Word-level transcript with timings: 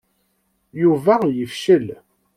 Yuba 0.81 1.15
yefcel. 1.37 1.87